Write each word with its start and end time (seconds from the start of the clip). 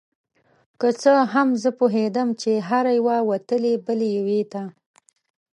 که 0.79 0.87
څه 1.01 1.13
هم 1.33 1.49
زه 1.63 1.69
پوهیدم 1.79 2.29
چې 2.41 2.51
هره 2.67 2.91
یوه 2.99 3.17
وتلې 3.29 3.73
بلې 3.85 4.09
یوې 4.17 4.41
ته 4.51 4.63